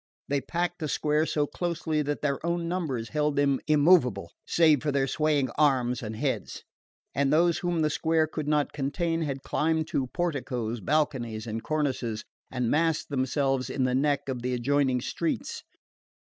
[0.27, 4.91] They packed the square so closely that their own numbers held them immovable, save for
[4.91, 6.63] their swaying arms and heads;
[7.13, 12.23] and those whom the square could not contain had climbed to porticoes, balconies and cornices,
[12.49, 15.61] and massed themselves in the neck of the adjoining streets.